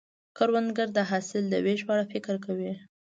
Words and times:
کروندګر 0.37 0.87
د 0.97 0.99
حاصل 1.09 1.43
د 1.49 1.55
ویش 1.65 1.81
په 1.85 1.91
اړه 1.95 2.05
فکر 2.13 2.35
کوي 2.45 2.71